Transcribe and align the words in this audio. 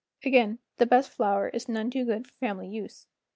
Again, 0.25 0.57
the 0.77 0.87
best 0.87 1.11
flour 1.11 1.49
is 1.49 1.69
none 1.69 1.91
too 1.91 2.05
good 2.05 2.25
for 2.25 2.33
family 2.33 2.67
use. 2.67 3.05